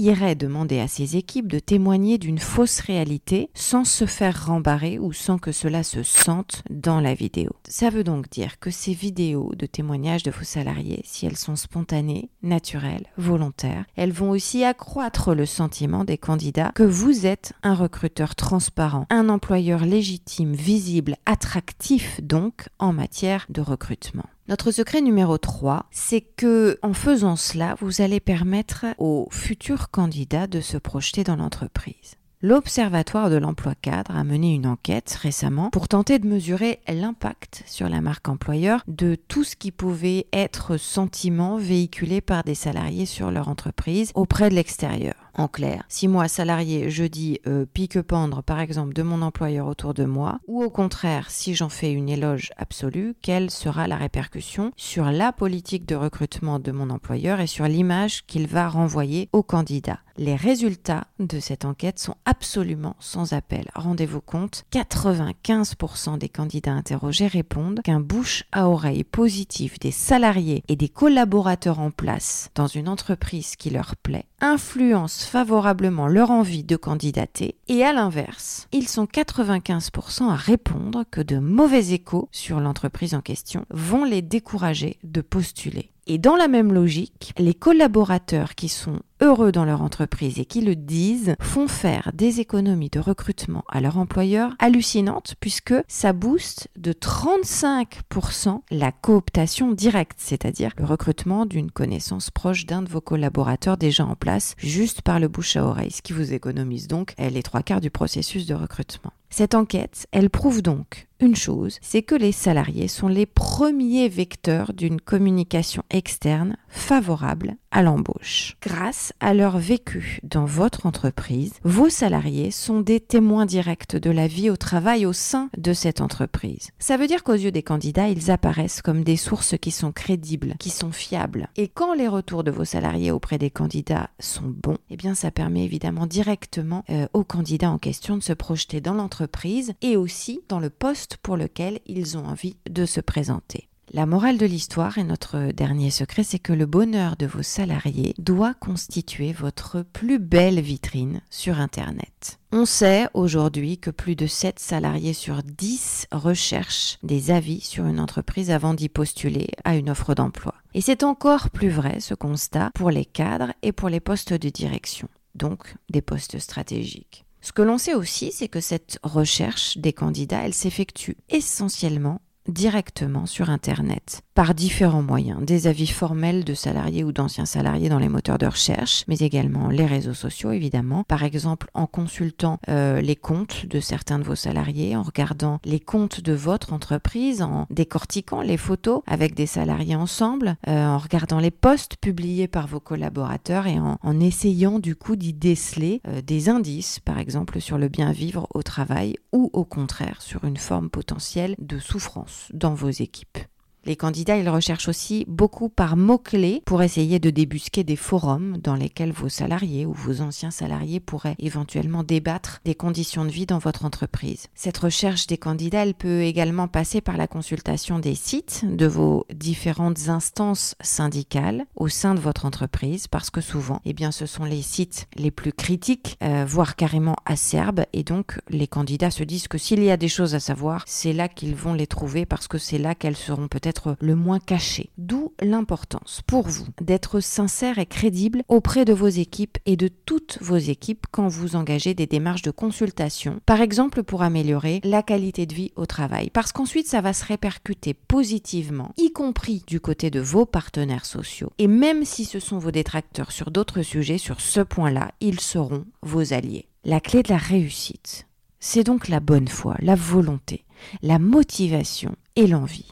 irait 0.00 0.34
demander 0.34 0.80
à 0.80 0.88
ses 0.88 1.16
équipes 1.16 1.46
de 1.46 1.58
témoigner 1.58 2.18
d'une 2.18 2.38
fausse 2.38 2.80
réalité 2.80 3.50
sans 3.54 3.84
se 3.84 4.06
faire 4.06 4.46
rembarrer 4.46 4.98
ou 4.98 5.12
sans 5.12 5.38
que 5.38 5.52
cela 5.52 5.82
se 5.82 6.02
sente 6.02 6.62
dans 6.70 7.00
la 7.00 7.14
vidéo 7.14 7.50
Ça 7.68 7.90
veut 7.90 8.04
donc 8.04 8.30
dire 8.30 8.58
que 8.58 8.70
ces 8.70 8.94
vidéos 8.94 9.52
de 9.56 9.66
témoignages 9.66 10.22
de 10.22 10.30
vos 10.30 10.44
salariés, 10.44 11.02
si 11.04 11.26
elles 11.26 11.36
sont 11.36 11.56
spontanées, 11.56 12.30
naturelles, 12.42 13.06
volontaires, 13.16 13.84
elles 13.96 14.12
vont 14.12 14.30
aussi 14.30 14.64
accroître 14.64 15.34
le 15.34 15.46
sentiment 15.46 16.04
des 16.04 16.18
candidats 16.18 16.72
que 16.74 16.82
vous 16.82 17.26
êtes 17.26 17.52
un 17.62 17.74
recruteur 17.74 18.34
transparent, 18.34 19.06
un 19.10 19.28
employeur 19.28 19.84
légitime, 19.84 20.54
visible, 20.54 21.16
attractif 21.26 22.20
donc 22.22 22.68
en 22.78 22.92
matière 22.92 23.46
de 23.48 23.60
recrutement. 23.60 24.24
Notre 24.50 24.72
secret 24.72 25.00
numéro 25.00 25.38
3, 25.38 25.86
c'est 25.92 26.22
que 26.22 26.76
en 26.82 26.92
faisant 26.92 27.36
cela, 27.36 27.76
vous 27.80 28.00
allez 28.00 28.18
permettre 28.18 28.84
aux 28.98 29.28
futurs 29.30 29.92
candidats 29.92 30.48
de 30.48 30.60
se 30.60 30.76
projeter 30.76 31.22
dans 31.22 31.36
l'entreprise. 31.36 32.16
L'Observatoire 32.42 33.30
de 33.30 33.36
l'emploi 33.36 33.76
cadre 33.76 34.16
a 34.16 34.24
mené 34.24 34.54
une 34.54 34.66
enquête 34.66 35.16
récemment 35.22 35.70
pour 35.70 35.86
tenter 35.86 36.18
de 36.18 36.26
mesurer 36.26 36.80
l'impact 36.88 37.62
sur 37.66 37.88
la 37.88 38.00
marque 38.00 38.28
employeur 38.28 38.82
de 38.88 39.14
tout 39.14 39.44
ce 39.44 39.54
qui 39.54 39.70
pouvait 39.70 40.26
être 40.32 40.78
sentiment 40.78 41.56
véhiculé 41.56 42.20
par 42.20 42.42
des 42.42 42.56
salariés 42.56 43.06
sur 43.06 43.30
leur 43.30 43.48
entreprise 43.48 44.10
auprès 44.16 44.50
de 44.50 44.56
l'extérieur. 44.56 45.29
En 45.34 45.48
clair, 45.48 45.84
si 45.88 46.08
moi, 46.08 46.28
salarié, 46.28 46.90
je 46.90 47.04
dis 47.04 47.40
euh, 47.46 47.66
pique-pendre, 47.72 48.42
par 48.42 48.60
exemple, 48.60 48.92
de 48.92 49.02
mon 49.02 49.22
employeur 49.22 49.66
autour 49.66 49.94
de 49.94 50.04
moi, 50.04 50.40
ou 50.46 50.62
au 50.62 50.70
contraire, 50.70 51.30
si 51.30 51.54
j'en 51.54 51.68
fais 51.68 51.92
une 51.92 52.08
éloge 52.08 52.50
absolue, 52.56 53.14
quelle 53.22 53.50
sera 53.50 53.86
la 53.86 53.96
répercussion 53.96 54.72
sur 54.76 55.06
la 55.06 55.32
politique 55.32 55.86
de 55.86 55.94
recrutement 55.94 56.58
de 56.58 56.72
mon 56.72 56.90
employeur 56.90 57.40
et 57.40 57.46
sur 57.46 57.66
l'image 57.66 58.24
qu'il 58.26 58.46
va 58.46 58.68
renvoyer 58.68 59.28
au 59.32 59.42
candidat? 59.42 60.00
Les 60.16 60.36
résultats 60.36 61.06
de 61.18 61.40
cette 61.40 61.64
enquête 61.64 61.98
sont 61.98 62.16
absolument 62.26 62.94
sans 63.00 63.32
appel. 63.32 63.70
Rendez-vous 63.74 64.20
compte, 64.20 64.64
95% 64.70 66.18
des 66.18 66.28
candidats 66.28 66.72
interrogés 66.72 67.26
répondent 67.26 67.80
qu'un 67.82 68.00
bouche 68.00 68.44
à 68.52 68.68
oreille 68.68 69.04
positif 69.04 69.78
des 69.78 69.92
salariés 69.92 70.62
et 70.68 70.76
des 70.76 70.90
collaborateurs 70.90 71.78
en 71.78 71.90
place 71.90 72.50
dans 72.54 72.66
une 72.66 72.88
entreprise 72.88 73.56
qui 73.56 73.70
leur 73.70 73.96
plaît 73.96 74.26
influence 74.42 75.19
favorablement 75.24 76.06
leur 76.06 76.30
envie 76.30 76.64
de 76.64 76.76
candidater 76.76 77.56
et 77.68 77.84
à 77.84 77.92
l'inverse, 77.92 78.68
ils 78.72 78.88
sont 78.88 79.04
95% 79.04 80.28
à 80.28 80.36
répondre 80.36 81.04
que 81.10 81.20
de 81.20 81.38
mauvais 81.38 81.92
échos 81.92 82.28
sur 82.32 82.60
l'entreprise 82.60 83.14
en 83.14 83.20
question 83.20 83.64
vont 83.70 84.04
les 84.04 84.22
décourager 84.22 84.98
de 85.04 85.20
postuler. 85.20 85.90
Et 86.06 86.18
dans 86.18 86.36
la 86.36 86.48
même 86.48 86.72
logique, 86.72 87.32
les 87.38 87.54
collaborateurs 87.54 88.54
qui 88.54 88.68
sont 88.68 89.00
heureux 89.20 89.52
dans 89.52 89.64
leur 89.64 89.82
entreprise 89.82 90.38
et 90.38 90.44
qui 90.44 90.60
le 90.60 90.74
disent 90.74 91.34
font 91.40 91.68
faire 91.68 92.10
des 92.14 92.40
économies 92.40 92.88
de 92.88 93.00
recrutement 93.00 93.64
à 93.68 93.80
leur 93.80 93.98
employeur 93.98 94.54
hallucinantes 94.58 95.34
puisque 95.40 95.74
ça 95.88 96.12
booste 96.12 96.68
de 96.76 96.92
35% 96.92 98.60
la 98.70 98.92
cooptation 98.92 99.72
directe, 99.72 100.16
c'est-à-dire 100.16 100.72
le 100.78 100.84
recrutement 100.84 101.46
d'une 101.46 101.70
connaissance 101.70 102.30
proche 102.30 102.66
d'un 102.66 102.82
de 102.82 102.88
vos 102.88 103.00
collaborateurs 103.00 103.76
déjà 103.76 104.04
en 104.04 104.16
place 104.16 104.54
juste 104.58 105.02
par 105.02 105.20
le 105.20 105.28
bouche 105.28 105.56
à 105.56 105.64
oreille, 105.64 105.90
ce 105.90 106.02
qui 106.02 106.12
vous 106.12 106.32
économise 106.32 106.88
donc 106.88 107.14
les 107.18 107.42
trois 107.42 107.62
quarts 107.62 107.80
du 107.80 107.90
processus 107.90 108.46
de 108.46 108.54
recrutement. 108.54 109.12
Cette 109.28 109.54
enquête, 109.54 110.06
elle 110.12 110.30
prouve 110.30 110.62
donc 110.62 111.09
une 111.20 111.36
chose, 111.36 111.78
c'est 111.82 112.02
que 112.02 112.14
les 112.14 112.32
salariés 112.32 112.88
sont 112.88 113.08
les 113.08 113.26
premiers 113.26 114.08
vecteurs 114.08 114.72
d'une 114.72 115.00
communication 115.00 115.82
externe 115.90 116.56
favorable 116.68 117.56
à 117.70 117.82
l'embauche. 117.82 118.56
Grâce 118.62 119.12
à 119.20 119.34
leur 119.34 119.58
vécu 119.58 120.18
dans 120.22 120.44
votre 120.44 120.86
entreprise, 120.86 121.54
vos 121.62 121.88
salariés 121.88 122.50
sont 122.50 122.80
des 122.80 123.00
témoins 123.00 123.46
directs 123.46 123.96
de 123.96 124.10
la 124.10 124.26
vie 124.26 124.50
au 124.50 124.56
travail 124.56 125.06
au 125.06 125.12
sein 125.12 125.50
de 125.56 125.72
cette 125.72 126.00
entreprise. 126.00 126.70
Ça 126.78 126.96
veut 126.96 127.06
dire 127.06 127.22
qu'aux 127.22 127.34
yeux 127.34 127.52
des 127.52 127.62
candidats, 127.62 128.08
ils 128.08 128.30
apparaissent 128.30 128.82
comme 128.82 129.04
des 129.04 129.16
sources 129.16 129.56
qui 129.58 129.70
sont 129.70 129.92
crédibles, 129.92 130.56
qui 130.58 130.70
sont 130.70 130.92
fiables. 130.92 131.48
Et 131.56 131.68
quand 131.68 131.94
les 131.94 132.08
retours 132.08 132.44
de 132.44 132.50
vos 132.50 132.64
salariés 132.64 133.10
auprès 133.10 133.38
des 133.38 133.50
candidats 133.50 134.10
sont 134.18 134.48
bons, 134.48 134.78
eh 134.90 134.96
bien 134.96 135.14
ça 135.14 135.30
permet 135.30 135.64
évidemment 135.64 136.06
directement 136.06 136.84
euh, 136.90 137.06
aux 137.12 137.24
candidats 137.24 137.70
en 137.70 137.78
question 137.78 138.16
de 138.16 138.22
se 138.22 138.32
projeter 138.32 138.80
dans 138.80 138.94
l'entreprise 138.94 139.74
et 139.82 139.96
aussi 139.96 140.40
dans 140.48 140.60
le 140.60 140.70
poste 140.70 141.18
pour 141.18 141.36
lequel 141.36 141.80
ils 141.86 142.18
ont 142.18 142.26
envie 142.26 142.56
de 142.68 142.84
se 142.86 143.00
présenter. 143.00 143.69
La 143.92 144.06
morale 144.06 144.38
de 144.38 144.46
l'histoire 144.46 144.98
et 144.98 145.04
notre 145.04 145.50
dernier 145.50 145.90
secret, 145.90 146.22
c'est 146.22 146.38
que 146.38 146.52
le 146.52 146.64
bonheur 146.64 147.16
de 147.16 147.26
vos 147.26 147.42
salariés 147.42 148.14
doit 148.18 148.54
constituer 148.54 149.32
votre 149.32 149.82
plus 149.82 150.20
belle 150.20 150.60
vitrine 150.60 151.22
sur 151.28 151.58
Internet. 151.58 152.38
On 152.52 152.66
sait 152.66 153.08
aujourd'hui 153.14 153.78
que 153.78 153.90
plus 153.90 154.14
de 154.14 154.28
7 154.28 154.60
salariés 154.60 155.12
sur 155.12 155.42
10 155.42 156.06
recherchent 156.12 156.98
des 157.02 157.32
avis 157.32 157.60
sur 157.60 157.84
une 157.86 157.98
entreprise 157.98 158.52
avant 158.52 158.74
d'y 158.74 158.88
postuler 158.88 159.48
à 159.64 159.74
une 159.74 159.90
offre 159.90 160.14
d'emploi. 160.14 160.54
Et 160.72 160.82
c'est 160.82 161.02
encore 161.02 161.50
plus 161.50 161.70
vrai 161.70 161.98
ce 161.98 162.14
constat 162.14 162.70
pour 162.76 162.92
les 162.92 163.04
cadres 163.04 163.52
et 163.62 163.72
pour 163.72 163.88
les 163.88 163.98
postes 163.98 164.34
de 164.34 164.50
direction, 164.50 165.08
donc 165.34 165.74
des 165.90 166.00
postes 166.00 166.38
stratégiques. 166.38 167.24
Ce 167.40 167.50
que 167.50 167.62
l'on 167.62 167.78
sait 167.78 167.94
aussi, 167.94 168.30
c'est 168.30 168.48
que 168.48 168.60
cette 168.60 169.00
recherche 169.02 169.78
des 169.78 169.92
candidats, 169.92 170.42
elle 170.44 170.54
s'effectue 170.54 171.16
essentiellement 171.28 172.20
directement 172.48 173.26
sur 173.26 173.50
Internet 173.50 174.22
par 174.34 174.54
différents 174.54 175.02
moyens, 175.02 175.44
des 175.44 175.66
avis 175.66 175.86
formels 175.86 176.44
de 176.44 176.54
salariés 176.54 177.04
ou 177.04 177.12
d'anciens 177.12 177.44
salariés 177.44 177.90
dans 177.90 177.98
les 177.98 178.08
moteurs 178.08 178.38
de 178.38 178.46
recherche, 178.46 179.04
mais 179.06 179.18
également 179.18 179.68
les 179.68 179.84
réseaux 179.84 180.14
sociaux 180.14 180.50
évidemment, 180.52 181.04
par 181.04 181.24
exemple 181.24 181.68
en 181.74 181.86
consultant 181.86 182.58
euh, 182.68 183.00
les 183.02 183.16
comptes 183.16 183.66
de 183.66 183.80
certains 183.80 184.18
de 184.18 184.24
vos 184.24 184.34
salariés, 184.34 184.96
en 184.96 185.02
regardant 185.02 185.60
les 185.64 185.80
comptes 185.80 186.22
de 186.22 186.32
votre 186.32 186.72
entreprise, 186.72 187.42
en 187.42 187.66
décortiquant 187.68 188.40
les 188.40 188.56
photos 188.56 189.02
avec 189.06 189.34
des 189.34 189.46
salariés 189.46 189.96
ensemble, 189.96 190.56
euh, 190.68 190.86
en 190.86 190.98
regardant 190.98 191.38
les 191.38 191.50
posts 191.50 191.96
publiés 191.96 192.48
par 192.48 192.66
vos 192.66 192.80
collaborateurs 192.80 193.66
et 193.66 193.78
en, 193.78 194.20
essayant 194.20 194.78
du 194.78 194.96
coup 194.96 195.16
d'y 195.16 195.32
déceler 195.32 196.00
euh, 196.06 196.20
des 196.22 196.48
indices, 196.48 196.98
par 197.00 197.18
exemple 197.18 197.60
sur 197.60 197.78
le 197.78 197.88
bien 197.88 198.12
vivre 198.12 198.46
au 198.54 198.62
travail 198.62 199.16
ou 199.32 199.50
au 199.52 199.64
contraire 199.64 200.22
sur 200.22 200.44
une 200.44 200.56
forme 200.56 200.90
potentielle 200.90 201.54
de 201.58 201.78
souffrance 201.78 202.29
dans 202.52 202.74
vos 202.74 202.90
équipes. 202.90 203.38
Les 203.86 203.96
candidats, 203.96 204.36
ils 204.36 204.48
recherchent 204.48 204.88
aussi 204.88 205.24
beaucoup 205.26 205.70
par 205.70 205.96
mots-clés 205.96 206.62
pour 206.66 206.82
essayer 206.82 207.18
de 207.18 207.30
débusquer 207.30 207.82
des 207.82 207.96
forums 207.96 208.58
dans 208.58 208.74
lesquels 208.74 209.12
vos 209.12 209.30
salariés 209.30 209.86
ou 209.86 209.94
vos 209.94 210.20
anciens 210.20 210.50
salariés 210.50 211.00
pourraient 211.00 211.36
éventuellement 211.38 212.02
débattre 212.02 212.60
des 212.66 212.74
conditions 212.74 213.24
de 213.24 213.30
vie 213.30 213.46
dans 213.46 213.58
votre 213.58 213.86
entreprise. 213.86 214.48
Cette 214.54 214.76
recherche 214.76 215.26
des 215.26 215.38
candidats, 215.38 215.84
elle 215.84 215.94
peut 215.94 216.20
également 216.20 216.68
passer 216.68 217.00
par 217.00 217.16
la 217.16 217.26
consultation 217.26 217.98
des 217.98 218.14
sites 218.14 218.64
de 218.64 218.86
vos 218.86 219.26
différentes 219.32 220.08
instances 220.08 220.74
syndicales 220.82 221.64
au 221.74 221.88
sein 221.88 222.14
de 222.14 222.20
votre 222.20 222.44
entreprise 222.44 223.08
parce 223.08 223.30
que 223.30 223.40
souvent, 223.40 223.80
eh 223.86 223.94
bien, 223.94 224.12
ce 224.12 224.26
sont 224.26 224.44
les 224.44 224.62
sites 224.62 225.08
les 225.16 225.30
plus 225.30 225.52
critiques, 225.52 226.18
euh, 226.22 226.44
voire 226.46 226.76
carrément 226.76 227.16
acerbes 227.24 227.84
et 227.94 228.02
donc 228.02 228.38
les 228.50 228.66
candidats 228.66 229.10
se 229.10 229.24
disent 229.24 229.48
que 229.48 229.58
s'il 229.58 229.82
y 229.82 229.90
a 229.90 229.96
des 229.96 230.08
choses 230.08 230.34
à 230.34 230.40
savoir, 230.40 230.84
c'est 230.86 231.14
là 231.14 231.28
qu'ils 231.28 231.54
vont 231.54 231.72
les 231.72 231.86
trouver 231.86 232.26
parce 232.26 232.46
que 232.46 232.58
c'est 232.58 232.78
là 232.78 232.94
qu'elles 232.94 233.16
seront 233.16 233.48
peut-être 233.48 233.69
le 234.00 234.14
moins 234.14 234.38
caché. 234.38 234.90
D'où 234.98 235.32
l'importance 235.40 236.22
pour 236.26 236.48
vous 236.48 236.66
d'être 236.80 237.20
sincère 237.20 237.78
et 237.78 237.86
crédible 237.86 238.42
auprès 238.48 238.84
de 238.84 238.92
vos 238.92 239.08
équipes 239.08 239.58
et 239.66 239.76
de 239.76 239.88
toutes 239.88 240.38
vos 240.40 240.56
équipes 240.56 241.06
quand 241.10 241.28
vous 241.28 241.56
engagez 241.56 241.94
des 241.94 242.06
démarches 242.06 242.42
de 242.42 242.50
consultation, 242.50 243.40
par 243.46 243.60
exemple 243.60 244.02
pour 244.02 244.22
améliorer 244.22 244.80
la 244.84 245.02
qualité 245.02 245.46
de 245.46 245.54
vie 245.54 245.72
au 245.76 245.86
travail. 245.86 246.30
Parce 246.30 246.52
qu'ensuite, 246.52 246.86
ça 246.86 247.00
va 247.00 247.12
se 247.12 247.24
répercuter 247.24 247.94
positivement, 247.94 248.92
y 248.96 249.12
compris 249.12 249.62
du 249.66 249.80
côté 249.80 250.10
de 250.10 250.20
vos 250.20 250.46
partenaires 250.46 251.06
sociaux. 251.06 251.52
Et 251.58 251.66
même 251.66 252.04
si 252.04 252.24
ce 252.24 252.40
sont 252.40 252.58
vos 252.58 252.70
détracteurs 252.70 253.32
sur 253.32 253.50
d'autres 253.50 253.82
sujets, 253.82 254.18
sur 254.18 254.40
ce 254.40 254.60
point-là, 254.60 255.12
ils 255.20 255.40
seront 255.40 255.84
vos 256.02 256.32
alliés. 256.32 256.66
La 256.84 257.00
clé 257.00 257.22
de 257.22 257.28
la 257.28 257.36
réussite, 257.36 258.26
c'est 258.58 258.84
donc 258.84 259.08
la 259.08 259.20
bonne 259.20 259.48
foi, 259.48 259.76
la 259.80 259.94
volonté, 259.94 260.64
la 261.02 261.18
motivation 261.18 262.14
et 262.36 262.46
l'envie. 262.46 262.90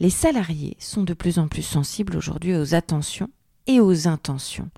Les 0.00 0.10
salariés 0.10 0.76
sont 0.78 1.02
de 1.02 1.14
plus 1.14 1.38
en 1.38 1.48
plus 1.48 1.62
sensibles 1.62 2.16
aujourd'hui 2.16 2.56
aux 2.56 2.74
attentions 2.74 3.30
et 3.66 3.80
aux 3.80 4.08
intentions, 4.08 4.68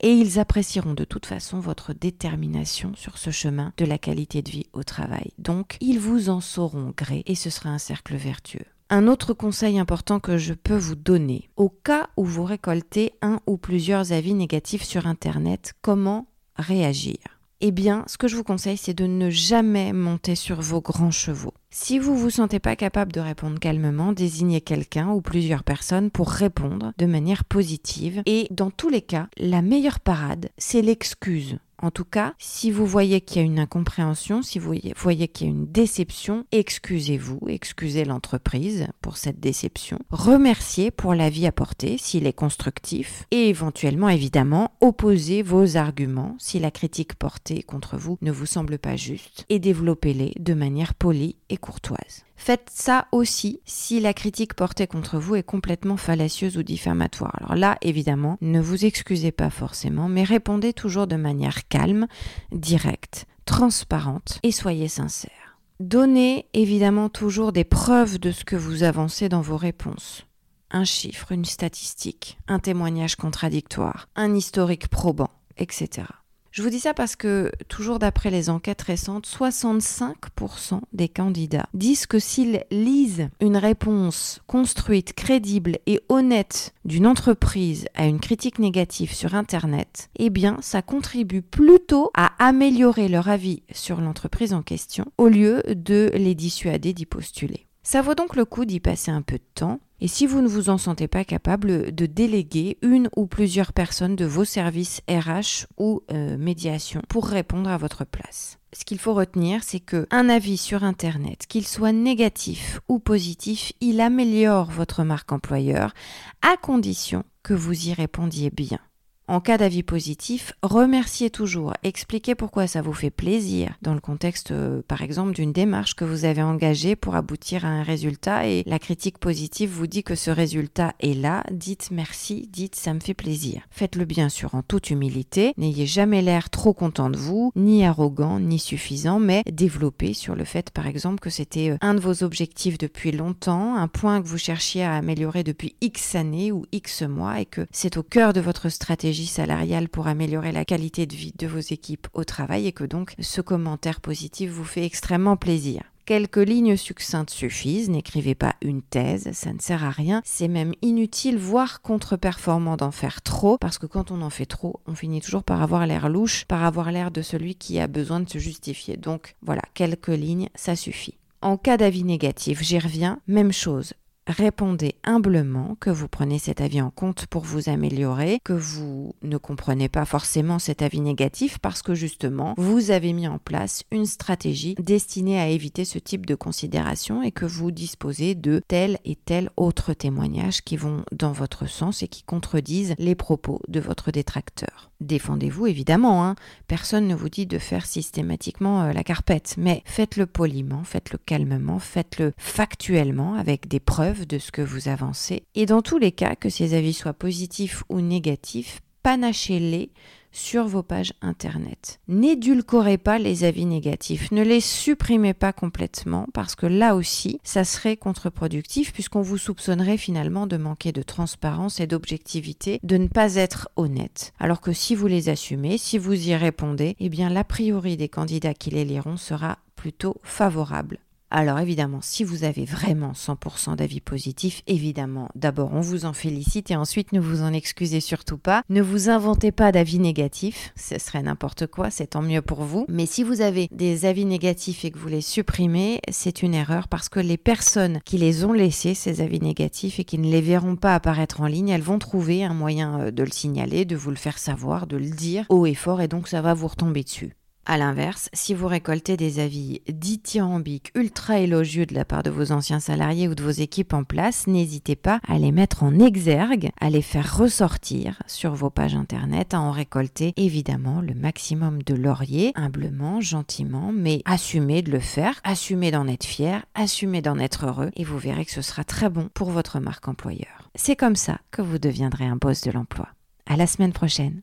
et 0.00 0.12
ils 0.12 0.38
apprécieront 0.38 0.92
de 0.92 1.04
toute 1.04 1.26
façon 1.26 1.60
votre 1.60 1.94
détermination 1.94 2.92
sur 2.94 3.16
ce 3.16 3.30
chemin 3.30 3.72
de 3.78 3.86
la 3.86 3.96
qualité 3.96 4.42
de 4.42 4.50
vie 4.50 4.66
au 4.72 4.82
travail. 4.82 5.30
Donc, 5.38 5.78
ils 5.80 5.98
vous 5.98 6.28
en 6.28 6.40
sauront 6.40 6.92
gré 6.96 7.22
et 7.26 7.34
ce 7.34 7.48
sera 7.48 7.70
un 7.70 7.78
cercle 7.78 8.16
vertueux. 8.16 8.66
Un 8.90 9.08
autre 9.08 9.32
conseil 9.32 9.78
important 9.78 10.20
que 10.20 10.36
je 10.36 10.52
peux 10.52 10.76
vous 10.76 10.94
donner, 10.94 11.48
au 11.56 11.70
cas 11.70 12.08
où 12.18 12.24
vous 12.24 12.44
récoltez 12.44 13.14
un 13.22 13.40
ou 13.46 13.56
plusieurs 13.56 14.12
avis 14.12 14.34
négatifs 14.34 14.84
sur 14.84 15.06
Internet, 15.06 15.72
comment 15.80 16.26
réagir? 16.56 17.16
Eh 17.62 17.70
bien, 17.70 18.04
ce 18.06 18.18
que 18.18 18.28
je 18.28 18.36
vous 18.36 18.44
conseille, 18.44 18.76
c'est 18.76 18.92
de 18.92 19.06
ne 19.06 19.30
jamais 19.30 19.94
monter 19.94 20.34
sur 20.34 20.60
vos 20.60 20.82
grands 20.82 21.10
chevaux. 21.10 21.54
Si 21.76 21.98
vous 21.98 22.16
vous 22.16 22.30
sentez 22.30 22.60
pas 22.60 22.76
capable 22.76 23.10
de 23.10 23.18
répondre 23.18 23.58
calmement, 23.58 24.12
désignez 24.12 24.60
quelqu'un 24.60 25.10
ou 25.10 25.20
plusieurs 25.20 25.64
personnes 25.64 26.12
pour 26.12 26.30
répondre 26.30 26.92
de 26.98 27.04
manière 27.04 27.44
positive. 27.44 28.22
Et 28.26 28.46
dans 28.52 28.70
tous 28.70 28.88
les 28.88 29.02
cas, 29.02 29.26
la 29.38 29.60
meilleure 29.60 29.98
parade, 29.98 30.50
c'est 30.56 30.82
l'excuse. 30.82 31.58
En 31.78 31.90
tout 31.90 32.04
cas, 32.04 32.34
si 32.38 32.70
vous 32.70 32.86
voyez 32.86 33.20
qu'il 33.20 33.38
y 33.38 33.40
a 33.40 33.46
une 33.46 33.58
incompréhension, 33.58 34.42
si 34.42 34.58
vous 34.58 34.74
voyez 34.96 35.28
qu'il 35.28 35.46
y 35.46 35.50
a 35.50 35.52
une 35.52 35.66
déception, 35.66 36.44
excusez-vous, 36.52 37.40
excusez 37.48 38.04
l'entreprise 38.04 38.86
pour 39.00 39.16
cette 39.16 39.40
déception, 39.40 39.98
remerciez 40.10 40.90
pour 40.90 41.14
l'avis 41.14 41.46
apporté 41.46 41.98
s'il 41.98 42.26
est 42.26 42.32
constructif 42.32 43.26
et 43.30 43.48
éventuellement, 43.48 44.08
évidemment, 44.08 44.72
opposez 44.80 45.42
vos 45.42 45.76
arguments 45.76 46.36
si 46.38 46.58
la 46.58 46.70
critique 46.70 47.14
portée 47.14 47.62
contre 47.62 47.96
vous 47.96 48.18
ne 48.22 48.32
vous 48.32 48.46
semble 48.46 48.78
pas 48.78 48.96
juste 48.96 49.44
et 49.48 49.58
développez-les 49.58 50.34
de 50.38 50.54
manière 50.54 50.94
polie 50.94 51.36
et 51.48 51.56
courtoise. 51.56 52.24
Faites 52.36 52.70
ça 52.72 53.06
aussi 53.12 53.60
si 53.64 54.00
la 54.00 54.12
critique 54.12 54.54
portée 54.54 54.86
contre 54.86 55.18
vous 55.18 55.36
est 55.36 55.42
complètement 55.42 55.96
fallacieuse 55.96 56.56
ou 56.56 56.62
diffamatoire. 56.62 57.36
Alors 57.40 57.54
là, 57.54 57.78
évidemment, 57.80 58.36
ne 58.40 58.60
vous 58.60 58.84
excusez 58.84 59.32
pas 59.32 59.50
forcément, 59.50 60.08
mais 60.08 60.24
répondez 60.24 60.72
toujours 60.72 61.06
de 61.06 61.16
manière 61.16 61.68
calme, 61.68 62.06
directe, 62.52 63.26
transparente 63.44 64.40
et 64.42 64.52
soyez 64.52 64.88
sincère. 64.88 65.58
Donnez 65.80 66.48
évidemment 66.52 67.08
toujours 67.08 67.52
des 67.52 67.64
preuves 67.64 68.18
de 68.18 68.30
ce 68.30 68.44
que 68.44 68.56
vous 68.56 68.82
avancez 68.82 69.28
dans 69.28 69.40
vos 69.40 69.56
réponses. 69.56 70.26
Un 70.70 70.84
chiffre, 70.84 71.32
une 71.32 71.44
statistique, 71.44 72.38
un 72.48 72.58
témoignage 72.58 73.16
contradictoire, 73.16 74.08
un 74.16 74.34
historique 74.34 74.88
probant, 74.88 75.30
etc. 75.56 76.06
Je 76.54 76.62
vous 76.62 76.70
dis 76.70 76.78
ça 76.78 76.94
parce 76.94 77.16
que, 77.16 77.50
toujours 77.66 77.98
d'après 77.98 78.30
les 78.30 78.48
enquêtes 78.48 78.82
récentes, 78.82 79.26
65% 79.26 80.82
des 80.92 81.08
candidats 81.08 81.66
disent 81.74 82.06
que 82.06 82.20
s'ils 82.20 82.62
lisent 82.70 83.28
une 83.40 83.56
réponse 83.56 84.40
construite, 84.46 85.14
crédible 85.14 85.78
et 85.86 86.00
honnête 86.08 86.72
d'une 86.84 87.08
entreprise 87.08 87.86
à 87.96 88.06
une 88.06 88.20
critique 88.20 88.60
négative 88.60 89.12
sur 89.12 89.34
Internet, 89.34 90.10
eh 90.14 90.30
bien, 90.30 90.56
ça 90.60 90.80
contribue 90.80 91.42
plutôt 91.42 92.12
à 92.14 92.30
améliorer 92.38 93.08
leur 93.08 93.28
avis 93.28 93.64
sur 93.72 94.00
l'entreprise 94.00 94.52
en 94.52 94.62
question 94.62 95.06
au 95.18 95.26
lieu 95.26 95.60
de 95.66 96.12
les 96.14 96.36
dissuader 96.36 96.92
d'y 96.92 97.04
postuler. 97.04 97.66
Ça 97.82 98.00
vaut 98.00 98.14
donc 98.14 98.36
le 98.36 98.44
coup 98.44 98.64
d'y 98.64 98.78
passer 98.78 99.10
un 99.10 99.22
peu 99.22 99.38
de 99.38 99.44
temps 99.56 99.80
Et 100.04 100.06
si 100.06 100.26
vous 100.26 100.42
ne 100.42 100.48
vous 100.48 100.68
en 100.68 100.76
sentez 100.76 101.08
pas 101.08 101.24
capable, 101.24 101.94
de 101.94 102.04
déléguer 102.04 102.76
une 102.82 103.08
ou 103.16 103.26
plusieurs 103.26 103.72
personnes 103.72 104.16
de 104.16 104.26
vos 104.26 104.44
services 104.44 105.00
RH 105.08 105.64
ou 105.78 106.02
euh, 106.12 106.36
médiation 106.36 107.00
pour 107.08 107.26
répondre 107.26 107.70
à 107.70 107.78
votre 107.78 108.04
place 108.04 108.58
ce 108.74 108.84
qu'il 108.84 108.98
faut 108.98 109.14
retenir, 109.14 109.62
c'est 109.62 109.80
que 109.80 110.06
un 110.10 110.28
avis 110.28 110.56
sur 110.56 110.82
Internet, 110.82 111.46
qu'il 111.48 111.64
soit 111.64 111.92
négatif 111.92 112.80
ou 112.88 112.98
positif, 112.98 113.72
il 113.80 114.00
améliore 114.00 114.70
votre 114.70 115.04
marque 115.04 115.30
employeur 115.30 115.94
à 116.42 116.56
condition 116.56 117.22
que 117.44 117.54
vous 117.54 117.88
y 117.88 117.92
répondiez 117.94 118.50
bien. 118.50 118.80
En 119.26 119.40
cas 119.40 119.56
d'avis 119.56 119.82
positif, 119.82 120.52
remerciez 120.62 121.30
toujours, 121.30 121.72
expliquez 121.82 122.34
pourquoi 122.34 122.66
ça 122.66 122.82
vous 122.82 122.92
fait 122.92 123.08
plaisir 123.08 123.72
dans 123.80 123.94
le 123.94 124.00
contexte 124.00 124.50
euh, 124.50 124.82
par 124.86 125.00
exemple 125.00 125.32
d'une 125.32 125.50
démarche 125.50 125.94
que 125.94 126.04
vous 126.04 126.26
avez 126.26 126.42
engagée 126.42 126.94
pour 126.94 127.14
aboutir 127.14 127.64
à 127.64 127.68
un 127.68 127.82
résultat 127.82 128.46
et 128.46 128.64
la 128.66 128.78
critique 128.78 129.16
positive 129.16 129.70
vous 129.70 129.86
dit 129.86 130.02
que 130.02 130.14
ce 130.14 130.30
résultat 130.30 130.92
est 131.00 131.18
là, 131.18 131.42
dites 131.50 131.88
merci, 131.90 132.50
dites 132.52 132.76
ça 132.76 132.92
me 132.92 133.00
fait 133.00 133.14
plaisir. 133.14 133.62
Faites-le 133.70 134.04
bien 134.04 134.28
sûr 134.28 134.54
en 134.54 134.60
toute 134.60 134.90
humilité, 134.90 135.54
n'ayez 135.56 135.86
jamais 135.86 136.20
l'air 136.20 136.50
trop 136.50 136.74
content 136.74 137.08
de 137.08 137.16
vous, 137.16 137.50
ni 137.56 137.86
arrogant, 137.86 138.38
ni 138.38 138.58
suffisant, 138.58 139.20
mais 139.20 139.42
développez 139.50 140.12
sur 140.12 140.34
le 140.34 140.44
fait 140.44 140.68
par 140.68 140.86
exemple 140.86 141.20
que 141.20 141.30
c'était 141.30 141.70
euh, 141.70 141.78
un 141.80 141.94
de 141.94 142.00
vos 142.00 142.24
objectifs 142.24 142.76
depuis 142.76 143.10
longtemps, 143.10 143.76
un 143.76 143.88
point 143.88 144.20
que 144.20 144.28
vous 144.28 144.36
cherchiez 144.36 144.84
à 144.84 144.96
améliorer 144.96 145.44
depuis 145.44 145.76
X 145.80 146.14
années 146.14 146.52
ou 146.52 146.66
X 146.72 147.00
mois 147.00 147.40
et 147.40 147.46
que 147.46 147.66
c'est 147.72 147.96
au 147.96 148.02
cœur 148.02 148.34
de 148.34 148.42
votre 148.42 148.68
stratégie 148.68 149.13
salariale 149.14 149.88
pour 149.88 150.08
améliorer 150.08 150.52
la 150.52 150.64
qualité 150.64 151.06
de 151.06 151.14
vie 151.14 151.32
de 151.38 151.46
vos 151.46 151.60
équipes 151.60 152.08
au 152.12 152.24
travail 152.24 152.66
et 152.66 152.72
que 152.72 152.84
donc 152.84 153.14
ce 153.20 153.40
commentaire 153.40 154.00
positif 154.00 154.50
vous 154.50 154.64
fait 154.64 154.84
extrêmement 154.84 155.36
plaisir. 155.36 155.82
Quelques 156.06 156.36
lignes 156.36 156.76
succinctes 156.76 157.30
suffisent, 157.30 157.88
n'écrivez 157.88 158.34
pas 158.34 158.56
une 158.60 158.82
thèse, 158.82 159.30
ça 159.32 159.54
ne 159.54 159.58
sert 159.58 159.84
à 159.84 159.90
rien, 159.90 160.20
c'est 160.22 160.48
même 160.48 160.74
inutile, 160.82 161.38
voire 161.38 161.80
contre-performant 161.80 162.76
d'en 162.76 162.90
faire 162.90 163.22
trop, 163.22 163.56
parce 163.56 163.78
que 163.78 163.86
quand 163.86 164.10
on 164.10 164.20
en 164.20 164.28
fait 164.28 164.44
trop, 164.44 164.80
on 164.86 164.94
finit 164.94 165.22
toujours 165.22 165.44
par 165.44 165.62
avoir 165.62 165.86
l'air 165.86 166.10
louche, 166.10 166.44
par 166.44 166.62
avoir 166.62 166.92
l'air 166.92 167.10
de 167.10 167.22
celui 167.22 167.54
qui 167.54 167.80
a 167.80 167.86
besoin 167.86 168.20
de 168.20 168.28
se 168.28 168.36
justifier. 168.36 168.98
Donc 168.98 169.34
voilà, 169.40 169.62
quelques 169.72 170.08
lignes, 170.08 170.50
ça 170.54 170.76
suffit. 170.76 171.16
En 171.40 171.56
cas 171.56 171.78
d'avis 171.78 172.04
négatif, 172.04 172.62
j'y 172.62 172.78
reviens, 172.78 173.20
même 173.26 173.52
chose, 173.52 173.94
répondez 174.26 174.94
humblement 175.04 175.76
que 175.80 175.90
vous 175.90 176.08
prenez 176.08 176.38
cet 176.38 176.60
avis 176.60 176.80
en 176.80 176.90
compte 176.90 177.26
pour 177.26 177.42
vous 177.42 177.68
améliorer, 177.68 178.40
que 178.44 178.52
vous 178.52 179.14
ne 179.22 179.36
comprenez 179.36 179.88
pas 179.88 180.04
forcément 180.04 180.58
cet 180.58 180.82
avis 180.82 181.00
négatif 181.00 181.58
parce 181.58 181.82
que 181.82 181.94
justement, 181.94 182.54
vous 182.56 182.90
avez 182.90 183.12
mis 183.12 183.28
en 183.28 183.38
place 183.38 183.84
une 183.90 184.06
stratégie 184.06 184.74
destinée 184.78 185.40
à 185.40 185.48
éviter 185.48 185.84
ce 185.84 185.98
type 185.98 186.26
de 186.26 186.34
considération 186.34 187.22
et 187.22 187.32
que 187.32 187.44
vous 187.44 187.70
disposez 187.70 188.34
de 188.34 188.62
tel 188.66 188.98
et 189.04 189.16
tel 189.16 189.50
autre 189.56 189.92
témoignage 189.92 190.62
qui 190.62 190.76
vont 190.76 191.04
dans 191.12 191.32
votre 191.32 191.68
sens 191.68 192.02
et 192.02 192.08
qui 192.08 192.22
contredisent 192.22 192.94
les 192.98 193.14
propos 193.14 193.60
de 193.68 193.80
votre 193.80 194.10
détracteur. 194.10 194.90
Défendez-vous 195.00 195.66
évidemment, 195.66 196.24
hein. 196.24 196.34
personne 196.66 197.06
ne 197.06 197.14
vous 197.14 197.28
dit 197.28 197.46
de 197.46 197.58
faire 197.58 197.84
systématiquement 197.84 198.82
euh, 198.82 198.92
la 198.92 199.04
carpette, 199.04 199.56
mais 199.58 199.82
faites-le 199.84 200.24
poliment, 200.24 200.82
faites-le 200.84 201.18
calmement, 201.18 201.78
faites-le 201.78 202.32
factuellement 202.38 203.34
avec 203.34 203.68
des 203.68 203.80
preuves 203.80 204.13
de 204.20 204.38
ce 204.38 204.52
que 204.52 204.62
vous 204.62 204.88
avancez. 204.88 205.44
Et 205.54 205.66
dans 205.66 205.82
tous 205.82 205.98
les 205.98 206.12
cas, 206.12 206.36
que 206.36 206.48
ces 206.48 206.74
avis 206.74 206.94
soient 206.94 207.12
positifs 207.12 207.84
ou 207.88 208.00
négatifs, 208.00 208.80
panachez-les 209.02 209.90
sur 210.34 210.66
vos 210.66 210.82
pages 210.82 211.12
internet. 211.22 212.00
N'édulcorez 212.08 212.98
pas 212.98 213.18
les 213.18 213.44
avis 213.44 213.66
négatifs, 213.66 214.32
ne 214.32 214.42
les 214.42 214.60
supprimez 214.60 215.32
pas 215.32 215.52
complètement 215.52 216.26
parce 216.34 216.56
que 216.56 216.66
là 216.66 216.96
aussi, 216.96 217.38
ça 217.44 217.64
serait 217.64 217.96
contre-productif 217.96 218.92
puisqu'on 218.92 219.22
vous 219.22 219.38
soupçonnerait 219.38 219.96
finalement 219.96 220.46
de 220.46 220.56
manquer 220.56 220.90
de 220.90 221.02
transparence 221.02 221.78
et 221.80 221.86
d'objectivité, 221.86 222.80
de 222.82 222.96
ne 222.96 223.06
pas 223.06 223.36
être 223.36 223.68
honnête. 223.76 224.32
Alors 224.40 224.60
que 224.60 224.72
si 224.72 224.94
vous 224.94 225.06
les 225.06 225.28
assumez, 225.28 225.78
si 225.78 225.98
vous 225.98 226.28
y 226.28 226.34
répondez, 226.34 226.96
eh 226.98 227.08
bien 227.08 227.30
l'a 227.30 227.44
priori 227.44 227.96
des 227.96 228.08
candidats 228.08 228.54
qui 228.54 228.70
les 228.70 228.84
liront 228.84 229.16
sera 229.16 229.58
plutôt 229.76 230.16
favorable 230.22 230.98
alors 231.36 231.58
évidemment, 231.58 231.98
si 232.00 232.22
vous 232.22 232.44
avez 232.44 232.64
vraiment 232.64 233.10
100% 233.10 233.74
d'avis 233.74 234.00
positifs, 234.00 234.62
évidemment, 234.68 235.28
d'abord 235.34 235.70
on 235.72 235.80
vous 235.80 236.04
en 236.04 236.12
félicite 236.12 236.70
et 236.70 236.76
ensuite 236.76 237.12
ne 237.12 237.18
vous 237.18 237.42
en 237.42 237.52
excusez 237.52 237.98
surtout 237.98 238.38
pas. 238.38 238.62
Ne 238.68 238.80
vous 238.80 239.10
inventez 239.10 239.50
pas 239.50 239.72
d'avis 239.72 239.98
négatifs, 239.98 240.72
ce 240.76 240.96
serait 240.98 241.22
n'importe 241.22 241.66
quoi, 241.66 241.90
c'est 241.90 242.08
tant 242.08 242.22
mieux 242.22 242.40
pour 242.40 242.62
vous. 242.62 242.86
Mais 242.88 243.06
si 243.06 243.24
vous 243.24 243.40
avez 243.40 243.68
des 243.72 244.04
avis 244.04 244.26
négatifs 244.26 244.84
et 244.84 244.92
que 244.92 244.98
vous 244.98 245.08
les 245.08 245.20
supprimez, 245.22 246.00
c'est 246.08 246.42
une 246.44 246.54
erreur 246.54 246.86
parce 246.86 247.08
que 247.08 247.18
les 247.18 247.36
personnes 247.36 247.98
qui 248.04 248.16
les 248.16 248.44
ont 248.44 248.52
laissés, 248.52 248.94
ces 248.94 249.20
avis 249.20 249.40
négatifs, 249.40 249.98
et 249.98 250.04
qui 250.04 250.18
ne 250.18 250.30
les 250.30 250.40
verront 250.40 250.76
pas 250.76 250.94
apparaître 250.94 251.40
en 251.40 251.46
ligne, 251.46 251.70
elles 251.70 251.82
vont 251.82 251.98
trouver 251.98 252.44
un 252.44 252.54
moyen 252.54 253.00
euh, 253.00 253.10
de 253.10 253.24
le 253.24 253.32
signaler, 253.32 253.84
de 253.84 253.96
vous 253.96 254.10
le 254.10 254.16
faire 254.16 254.38
savoir, 254.38 254.86
de 254.86 254.96
le 254.96 255.10
dire 255.10 255.46
haut 255.48 255.66
et 255.66 255.74
fort 255.74 256.00
et 256.00 256.06
donc 256.06 256.28
ça 256.28 256.42
va 256.42 256.54
vous 256.54 256.68
retomber 256.68 257.02
dessus. 257.02 257.34
A 257.66 257.78
l'inverse, 257.78 258.28
si 258.34 258.52
vous 258.52 258.66
récoltez 258.66 259.16
des 259.16 259.38
avis 259.38 259.80
dithyrambiques 259.88 260.92
ultra 260.94 261.38
élogieux 261.38 261.86
de 261.86 261.94
la 261.94 262.04
part 262.04 262.22
de 262.22 262.28
vos 262.28 262.52
anciens 262.52 262.78
salariés 262.78 263.26
ou 263.26 263.34
de 263.34 263.42
vos 263.42 263.50
équipes 263.50 263.94
en 263.94 264.04
place, 264.04 264.46
n'hésitez 264.46 264.96
pas 264.96 265.18
à 265.26 265.38
les 265.38 265.50
mettre 265.50 265.82
en 265.82 265.98
exergue, 265.98 266.70
à 266.78 266.90
les 266.90 267.00
faire 267.00 267.38
ressortir 267.38 268.22
sur 268.26 268.54
vos 268.54 268.68
pages 268.68 268.94
internet, 268.94 269.54
à 269.54 269.60
en 269.60 269.70
récolter 269.70 270.34
évidemment 270.36 271.00
le 271.00 271.14
maximum 271.14 271.82
de 271.82 271.94
lauriers, 271.94 272.52
humblement, 272.54 273.22
gentiment, 273.22 273.92
mais 273.94 274.20
assumez 274.26 274.82
de 274.82 274.90
le 274.90 275.00
faire, 275.00 275.40
assumez 275.42 275.90
d'en 275.90 276.06
être 276.06 276.24
fier, 276.24 276.66
assumez 276.74 277.22
d'en 277.22 277.38
être 277.38 277.64
heureux 277.64 277.90
et 277.96 278.04
vous 278.04 278.18
verrez 278.18 278.44
que 278.44 278.52
ce 278.52 278.62
sera 278.62 278.84
très 278.84 279.08
bon 279.08 279.30
pour 279.32 279.50
votre 279.50 279.80
marque 279.80 280.06
employeur. 280.06 280.68
C'est 280.74 280.96
comme 280.96 281.16
ça 281.16 281.38
que 281.50 281.62
vous 281.62 281.78
deviendrez 281.78 282.26
un 282.26 282.36
boss 282.36 282.60
de 282.60 282.72
l'emploi. 282.72 283.08
À 283.46 283.56
la 283.56 283.66
semaine 283.66 283.92
prochaine. 283.92 284.42